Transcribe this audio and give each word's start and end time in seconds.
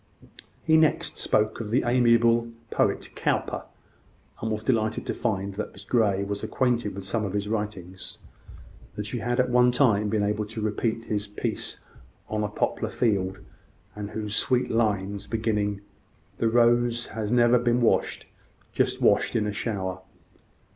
He 0.63 0.77
next 0.77 1.19
spoke 1.19 1.61
of 1.61 1.69
the 1.69 1.83
amiable 1.85 2.49
poet, 2.71 3.11
Cowper, 3.13 3.65
and 4.41 4.49
was 4.49 4.63
delighted 4.63 5.05
to 5.05 5.13
find 5.13 5.53
that 5.53 5.73
Miss 5.73 5.83
Grey 5.83 6.23
was 6.23 6.43
acquainted 6.43 6.95
with 6.95 7.03
some 7.05 7.23
of 7.23 7.33
his 7.33 7.47
writings; 7.47 8.17
that 8.95 9.05
she 9.05 9.19
had 9.19 9.39
at 9.39 9.51
one 9.51 9.71
time 9.71 10.09
been 10.09 10.23
able 10.23 10.47
to 10.47 10.59
repeat 10.59 11.05
his 11.05 11.27
piece 11.27 11.81
on 12.29 12.43
a 12.43 12.47
Poplar 12.47 12.89
Field, 12.89 13.41
and 13.95 14.09
those 14.09 14.35
sweet 14.35 14.71
lines 14.71 15.27
beginning 15.27 15.81
"The 16.39 16.49
rose 16.49 17.05
had 17.09 17.29
been 17.63 17.81
washed, 17.81 18.25
just 18.73 19.03
washed 19.03 19.35
in 19.35 19.45
a 19.45 19.53
shower." 19.53 19.99